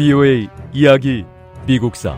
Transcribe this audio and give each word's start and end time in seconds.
VOA 0.00 0.48
이야기 0.72 1.26
미국사 1.66 2.16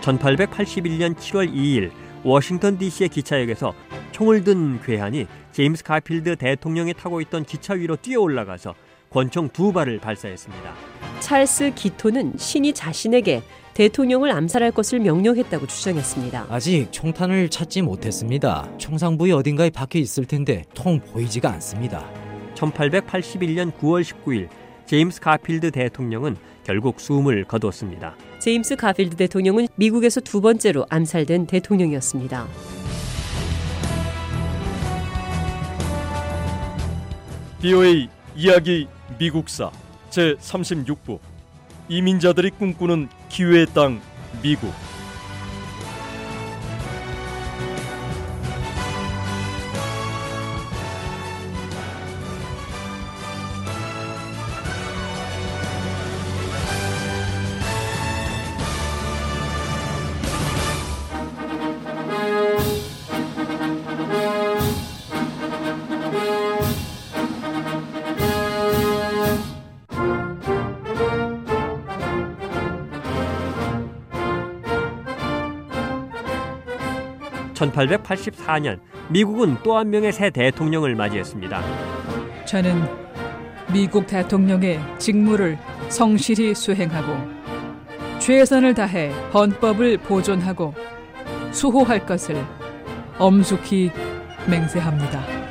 (1881년 0.00 1.14
7월 1.14 1.52
2일) 1.52 1.90
워싱턴 2.24 2.78
DC의 2.78 3.10
기차역에서 3.10 3.74
총을 4.12 4.42
든 4.42 4.80
괴한이 4.80 5.26
제임스 5.52 5.84
가필드 5.84 6.36
대통령이 6.36 6.94
타고 6.94 7.20
있던 7.20 7.44
기차 7.44 7.74
위로 7.74 7.96
뛰어 7.96 8.22
올라가서 8.22 8.74
권총 9.12 9.48
두 9.50 9.72
발을 9.72 9.98
발사했습니다. 9.98 10.74
찰스 11.20 11.72
기토는 11.74 12.34
신이 12.36 12.72
자신에게 12.72 13.42
대통령을 13.74 14.30
암살할 14.30 14.72
것을 14.72 15.00
명령했다고 15.00 15.66
주장했습니다. 15.66 16.46
아직 16.50 16.88
총탄을 16.90 17.48
찾지 17.48 17.82
못했습니다. 17.82 18.68
총상부에 18.78 19.32
어딘가에 19.32 19.70
박혀 19.70 19.98
있을 19.98 20.24
텐데 20.24 20.64
통 20.74 21.00
보이지가 21.00 21.50
않습니다. 21.52 22.06
1881년 22.54 23.72
9월 23.72 24.02
19일 24.02 24.48
제임스 24.86 25.20
가필드 25.20 25.70
대통령은 25.70 26.36
결국 26.64 27.00
숨을 27.00 27.44
거뒀습니다. 27.44 28.14
제임스 28.40 28.76
가필드 28.76 29.16
대통령은 29.16 29.68
미국에서 29.76 30.20
두 30.20 30.40
번째로 30.40 30.86
암살된 30.90 31.46
대통령이었습니다. 31.46 32.46
BOA 37.62 38.08
이야기 38.36 38.88
미국사 39.18 39.70
제 40.10 40.34
36부. 40.34 41.18
이민자들이 41.88 42.50
꿈꾸는 42.50 43.08
기회의 43.28 43.66
땅 43.66 44.00
미국 44.42 44.72
1884년 77.70 78.80
미국은 79.08 79.56
또 79.62 79.76
한 79.76 79.90
명의 79.90 80.12
새 80.12 80.30
대통령을 80.30 80.94
맞이했습니다. 80.94 81.62
저는 82.44 82.82
미국 83.72 84.06
대통령의 84.06 84.80
직무를 84.98 85.58
성실히 85.88 86.54
수행하고 86.54 87.16
최선을 88.18 88.74
다해 88.74 89.10
헌법을 89.32 89.98
보존하고 89.98 90.74
수호할 91.52 92.04
것을 92.06 92.36
엄숙히 93.18 93.90
맹세합니다. 94.48 95.41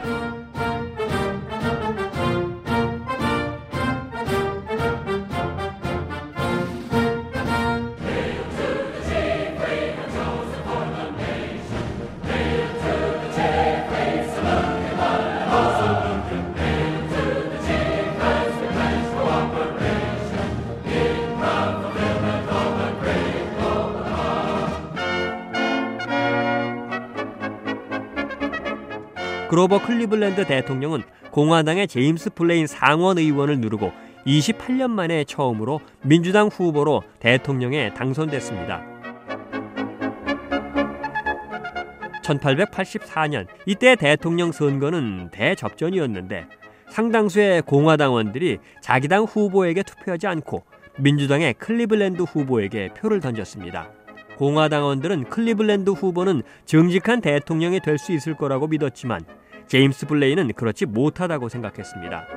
그로버 29.51 29.81
클리블랜드 29.85 30.45
대통령은 30.47 31.03
공화당의 31.31 31.89
제임스 31.89 32.29
블레인 32.29 32.68
상원 32.67 33.17
의원을 33.17 33.59
누르고 33.59 33.91
28년 34.25 34.91
만에 34.91 35.25
처음으로 35.25 35.81
민주당 36.03 36.47
후보로 36.47 37.03
대통령에 37.19 37.94
당선됐습니다. 37.94 38.81
1884년 42.23 43.45
이때 43.66 43.97
대통령 43.97 44.53
선거는 44.53 45.31
대접전이었는데 45.34 46.47
상당수의 46.90 47.63
공화당원들이 47.63 48.59
자기 48.79 49.09
당 49.09 49.25
후보에게 49.25 49.84
투표하지 49.84 50.28
않고 50.28 50.63
민주당의 50.97 51.56
클리블랜드 51.56 52.22
후보에게 52.22 52.94
표를 52.94 53.19
던졌습니다. 53.19 53.90
공화당원들은 54.38 55.25
클리블랜드 55.25 55.90
후보는 55.90 56.41
정직한 56.63 57.19
대통령이 57.19 57.81
될 57.81 57.97
수 57.97 58.13
있을 58.13 58.35
거라고 58.35 58.67
믿었지만 58.67 59.25
제임스 59.72 60.08
블레이는 60.08 60.52
그렇지 60.52 60.86
못하다고 60.86 61.48
생각했습니다. 61.48 62.28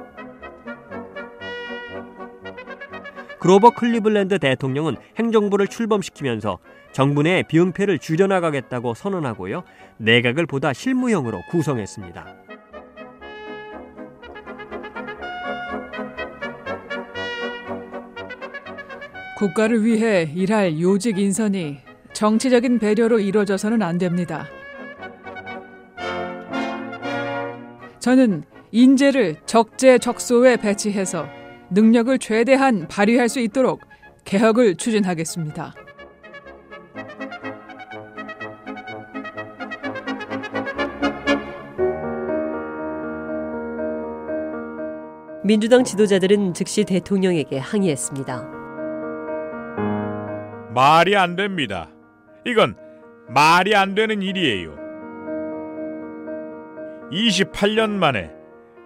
그로버 3.41 3.71
클리블랜드 3.71 4.39
대통령은 4.39 4.95
행정부를 5.19 5.67
출범시키면서 5.67 6.61
정부 6.93 7.25
내 7.25 7.43
비응패를 7.43 7.99
줄여나가겠다고 7.99 8.95
선언하고요. 8.95 9.65
내각을 9.97 10.47
보다 10.47 10.73
실무형으로 10.73 11.43
구성했습니다. 11.51 12.25
국가를 19.39 19.85
위해 19.85 20.31
일할 20.33 20.81
요직 20.81 21.19
인선이 21.19 21.79
정치적인 22.13 22.79
배려로 22.79 23.19
이루어져서는 23.19 23.83
안 23.83 23.99
됩니다. 23.99 24.47
저는 28.05 28.45
인재를 28.71 29.37
적재적소에 29.47 30.59
배치해서 30.59 31.27
능력을 31.71 32.19
최대한 32.19 32.87
발휘할 32.87 33.31
수 33.31 33.41
있도록 33.41 33.81
개혁을 34.27 34.77
추진하겠습니다. 34.77 35.73
민주당 45.43 45.83
지도자들은 45.83 46.53
즉시 46.53 46.85
대통령에게 46.85 47.57
항의했습니다. 47.57 48.43
말이 50.75 51.17
안 51.17 51.37
됩니다. 51.37 51.89
이건 52.45 52.77
말이 53.31 53.75
안 53.75 53.95
되는 53.95 54.21
일이에요. 54.21 54.84
28년 57.11 57.91
만에 57.91 58.31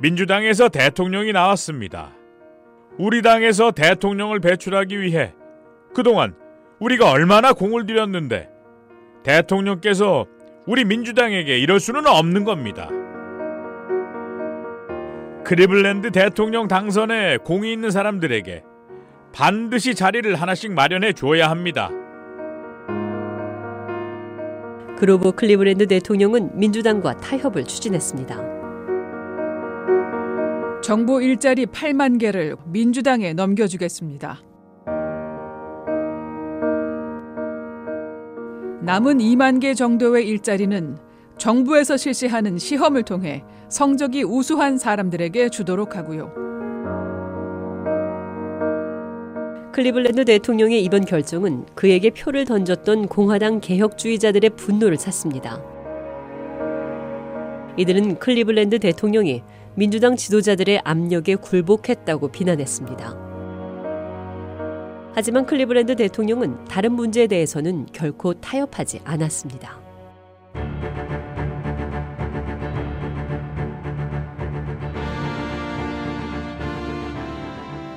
민주당에서 0.00 0.68
대통령이 0.68 1.32
나왔습니다. 1.32 2.12
우리 2.98 3.22
당에서 3.22 3.70
대통령을 3.70 4.40
배출하기 4.40 5.00
위해 5.00 5.34
그동안 5.94 6.34
우리가 6.80 7.10
얼마나 7.10 7.52
공을 7.52 7.86
들였는데 7.86 8.48
대통령께서 9.24 10.26
우리 10.66 10.84
민주당에게 10.84 11.58
이럴 11.58 11.80
수는 11.80 12.06
없는 12.06 12.44
겁니다. 12.44 12.88
크리블랜드 15.44 16.10
대통령 16.10 16.68
당선에 16.68 17.38
공이 17.38 17.72
있는 17.72 17.90
사람들에게 17.90 18.62
반드시 19.32 19.94
자리를 19.94 20.34
하나씩 20.34 20.72
마련해 20.72 21.14
줘야 21.14 21.50
합니다. 21.50 21.90
그로버 24.98 25.30
클리브랜드 25.30 25.86
대통령은 25.86 26.58
민주당과 26.58 27.18
타협을 27.18 27.64
추진했습니다. 27.64 28.58
정부 30.82 31.22
일자리 31.22 31.66
8만 31.66 32.18
개를 32.18 32.56
민주당에 32.66 33.32
넘겨주겠습니다. 33.32 34.40
남은 38.82 39.18
2만 39.18 39.60
개 39.60 39.74
정도의 39.74 40.26
일자리는 40.26 40.98
정부에서 41.36 41.96
실시하는 41.96 42.58
시험을 42.58 43.04
통해 43.04 43.44
성적이 43.68 44.24
우수한 44.24 44.78
사람들에게 44.78 45.50
주도록 45.50 45.94
하고요. 45.94 46.57
클리블랜드 49.78 50.24
대통령의 50.24 50.82
이번 50.82 51.04
결정은 51.04 51.64
그에게 51.76 52.10
표를 52.10 52.44
던졌던 52.44 53.06
공화당 53.06 53.60
개혁주의자들의 53.60 54.50
분노를 54.56 54.96
샀습니다. 54.96 55.62
이들은 57.76 58.18
클리블랜드 58.18 58.80
대통령이 58.80 59.44
민주당 59.76 60.16
지도자들의 60.16 60.80
압력에 60.82 61.36
굴복했다고 61.36 62.26
비난했습니다. 62.32 63.16
하지만 65.14 65.46
클리블랜드 65.46 65.94
대통령은 65.94 66.64
다른 66.64 66.94
문제에 66.94 67.28
대해서는 67.28 67.86
결코 67.92 68.34
타협하지 68.34 69.02
않았습니다. 69.04 69.87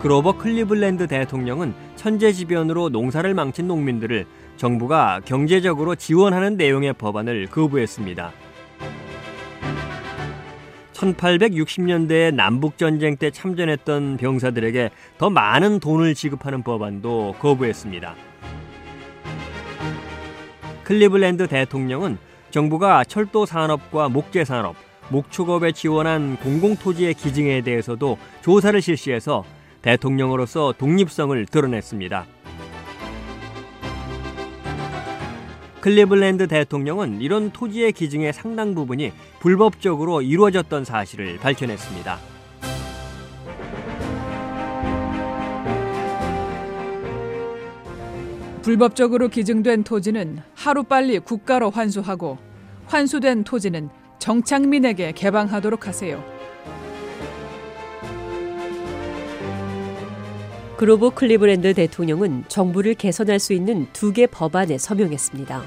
그로버 0.02 0.32
클리블랜드 0.38 1.06
대통령은 1.06 1.76
천재지변으로 1.96 2.90
농사를 2.90 3.32
망친 3.36 3.68
농민들을 3.68 4.26
정부가 4.58 5.22
경제적으로 5.26 5.94
지원하는 5.94 6.58
내용의 6.58 6.94
법안을 6.94 7.46
거부했습니다. 7.48 8.32
1860년대에 10.94 12.34
남북전쟁 12.34 13.16
때 13.18 13.30
참전했던 13.30 14.18
병사들에게 14.18 14.90
더 15.20 15.30
많은 15.30 15.80
돈을 15.80 16.16
지급하는 16.16 16.64
법안도 16.64 17.36
거부했습니다. 17.40 18.16
클리블랜드 20.84 21.48
대통령은 21.48 22.18
정부가 22.50 23.04
철도 23.04 23.46
산업과 23.46 24.10
목재 24.10 24.46
산업, 24.46 24.76
목축업에 25.10 25.74
지원한 25.74 26.38
공공토지의 26.38 27.14
기증에 27.14 27.62
대해서도 27.62 28.18
조사를 28.42 28.82
실시해서 28.82 29.44
대통령으로서 29.82 30.74
독립성을 30.78 31.46
드러냈습니다. 31.46 32.26
클리블랜드 35.82 36.48
대통령은 36.48 37.22
이런 37.22 37.52
토지의 37.52 37.92
기증의 37.94 38.34
상당 38.34 38.76
부분이 38.76 39.12
불법적으로 39.40 40.22
이루어졌던 40.22 40.86
사실을 40.86 41.38
밝혀냈습니다. 41.40 42.20
불법적으로 48.62 49.28
기증된 49.30 49.84
토지는 49.84 50.40
하루빨리 50.54 51.18
국가로 51.20 51.72
환수하고 51.72 52.38
환수된 52.86 53.44
토지는 53.44 53.90
정착민에게 54.20 55.14
개방하도록 55.14 55.88
하세요. 55.88 56.41
그로버 60.82 61.12
클리브랜드 61.12 61.76
대통령은 61.76 62.46
정부를 62.48 62.96
개선할 62.96 63.38
수 63.38 63.54
있는 63.54 63.86
두 63.94 64.12
개 64.14 64.26
법안에 64.26 64.80
서명했습니다. 64.80 65.62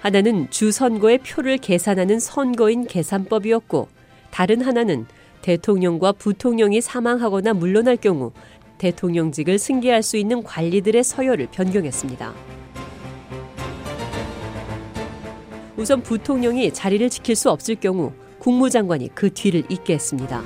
하나는 0.00 0.50
주 0.50 0.70
선거의 0.70 1.16
표를 1.16 1.56
계산하는 1.56 2.20
선거인 2.20 2.86
계산법이었고 2.86 3.88
다른 4.30 4.60
하나는 4.60 5.06
대통령과 5.40 6.12
부통령이 6.12 6.82
사망하거나 6.82 7.54
물러날 7.54 7.96
경우 7.96 8.32
대통령직을 8.76 9.58
승계할 9.58 10.02
수 10.02 10.18
있는 10.18 10.42
관리들의 10.42 11.02
서열을 11.02 11.48
변경했습니다. 11.50 12.34
우선 15.78 16.02
부통령이 16.02 16.74
자리를 16.74 17.08
지킬 17.08 17.36
수 17.36 17.48
없을 17.48 17.76
경우 17.76 18.12
국무장관이 18.38 19.14
그 19.14 19.32
뒤를 19.32 19.62
잇게 19.70 19.94
했습니다. 19.94 20.42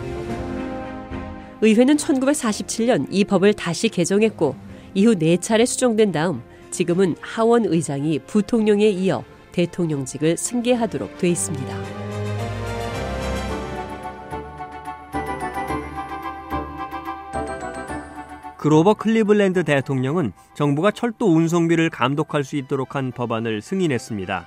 의회는 1.61 1.97
1947년 1.97 3.07
이 3.11 3.25
법을 3.25 3.55
다시 3.55 3.89
개정했고 3.89 4.55
이후 4.95 5.17
네 5.17 5.37
차례 5.37 5.65
수정된 5.65 6.13
다음 6.13 6.43
지금은 6.71 7.17
하원 7.21 7.65
의장이 7.65 8.21
부통령에 8.21 8.87
이어 8.89 9.25
대통령직을 9.53 10.37
승계하도록 10.37 11.19
돼 11.19 11.29
있습니다. 11.31 11.77
그로버 18.57 18.95
클리블랜드 18.95 19.65
대통령은 19.65 20.33
정부가 20.55 20.91
철도 20.91 21.33
운송비를 21.33 21.91
감독할 21.91 22.45
수 22.45 22.57
있도록 22.57 22.97
한 22.97 23.13
법안을 23.13 23.63
승인했습니다. 23.63 24.47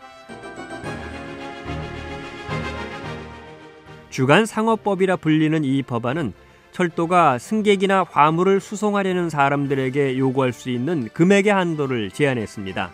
주간 4.10 4.46
상업법이라 4.46 5.16
불리는 5.16 5.64
이 5.64 5.82
법안은 5.84 6.34
철도가 6.72 7.38
승객이나 7.38 8.06
화물을 8.10 8.60
수송하려는 8.60 9.30
사람들에게 9.30 10.18
요구할 10.18 10.54
수 10.54 10.70
있는 10.70 11.10
금액의 11.14 11.54
한도를 11.54 12.12
제한했습니다. 12.12 12.92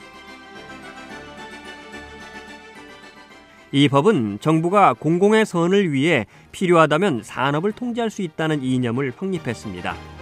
이 3.71 3.89
법은 3.89 4.39
정부가 4.39 4.93
공공의 4.93 5.45
선을 5.45 5.91
위해 5.91 6.25
필요하다면 6.51 7.23
산업을 7.23 7.73
통제할 7.73 8.09
수 8.09 8.21
있다는 8.21 8.63
이념을 8.63 9.13
확립했습니다. 9.15 10.16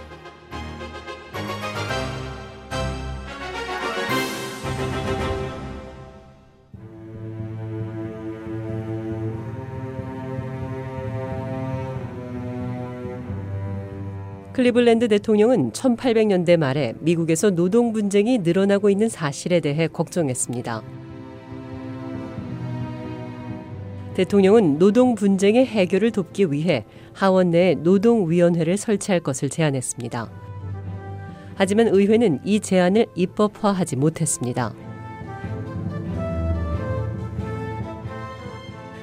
클리블랜드 14.56 15.08
대통령은 15.08 15.72
1800년대 15.72 16.56
말에 16.56 16.94
미국에서 17.00 17.50
노동 17.50 17.92
분쟁이 17.92 18.38
늘어나고 18.38 18.88
있는 18.88 19.10
사실에 19.10 19.60
대해 19.60 19.86
걱정했습니다. 19.86 20.82
대통령은 24.14 24.78
노동 24.78 25.14
분쟁의 25.14 25.66
해결을 25.66 26.10
돕기 26.10 26.52
위해 26.52 26.86
하원 27.12 27.50
내에 27.50 27.74
노동위원회를 27.74 28.78
설치할 28.78 29.20
것을 29.20 29.50
제안했습니다. 29.50 30.30
하지만 31.54 31.88
의회는 31.88 32.40
이 32.42 32.58
제안을 32.60 33.08
입법화하지 33.14 33.96
못했습니다. 33.96 34.72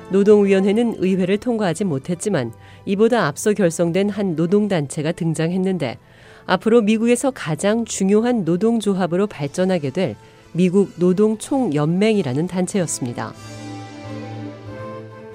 노동위원회는 0.10 0.96
의회를 0.98 1.38
통과하지 1.38 1.86
못했지만 1.86 2.54
이보다 2.86 3.28
앞서 3.28 3.54
결성된 3.54 4.10
한 4.10 4.36
노동단체가 4.36 5.12
등장했는데 5.12 5.98
앞으로 6.46 6.82
미국에서 6.82 7.32
가장 7.32 7.86
중요한 7.86 8.44
노동조합으로 8.44 9.28
발전하게 9.28 9.92
될 9.92 10.16
미국 10.52 10.92
노동총연맹이라는 10.98 12.48
단체였습니다. 12.48 13.34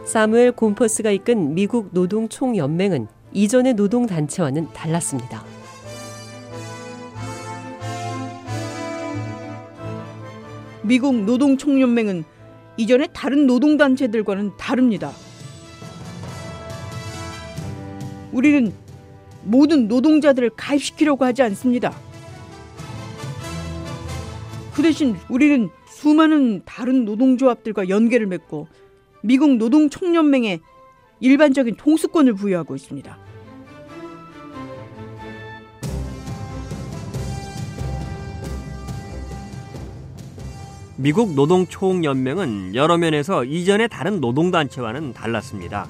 사무엘 0.04 0.52
곰퍼스가 0.52 1.10
이끈 1.10 1.54
미국 1.54 1.90
노동총연맹은 1.92 3.08
이전의 3.32 3.74
노동단체와는 3.74 4.68
달랐습니다. 4.72 5.44
미국 10.82 11.14
노동총연맹은 11.14 12.24
이전의 12.78 13.08
다른 13.12 13.46
노동단체들과는 13.46 14.56
다릅니다. 14.56 15.12
우리는 18.32 18.72
모든 19.44 19.88
노동자들을 19.88 20.50
가입시키려고 20.50 21.24
하지 21.24 21.42
않습니다. 21.42 21.94
그 24.74 24.82
대신 24.82 25.16
우리는 25.28 25.70
수많은 25.88 26.62
다른 26.64 27.04
노동조합들과 27.04 27.88
연계를 27.88 28.26
맺고 28.26 28.68
미국 29.22 29.56
노동총연맹에 29.56 30.60
일반적인 31.20 31.76
통수권을 31.76 32.34
부여하고 32.34 32.76
있습니다. 32.76 33.18
미국 40.96 41.34
노동총연맹은 41.34 42.74
여러 42.74 42.98
면에서 42.98 43.44
이전의 43.44 43.88
다른 43.88 44.20
노동단체와는 44.20 45.12
달랐습니다. 45.12 45.88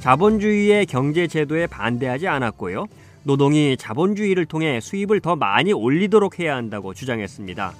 자본주의의 0.00 0.86
경제 0.86 1.26
제도에 1.26 1.66
반대하지 1.66 2.26
않았고요. 2.26 2.86
노동이 3.22 3.76
자본주의를 3.76 4.46
통해 4.46 4.80
수입을 4.80 5.20
더 5.20 5.36
많이 5.36 5.74
올리도록 5.74 6.38
해야 6.38 6.56
한다고 6.56 6.94
주장했습니다. 6.94 7.74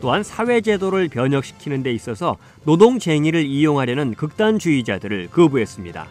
또한 0.00 0.22
사회제도를 0.22 1.08
변혁시키는 1.08 1.82
데 1.82 1.92
있어서 1.92 2.36
노동쟁의를 2.62 3.44
이용하려는 3.44 4.14
극단주의자들을 4.14 5.30
거부했습니다. 5.32 6.06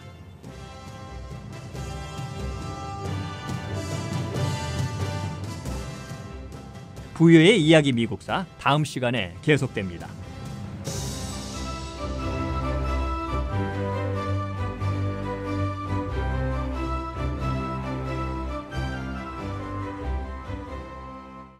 부여의 7.14 7.60
이야기 7.62 7.92
미국사 7.92 8.44
다음 8.60 8.84
시간에 8.84 9.34
계속됩니다. 9.40 10.06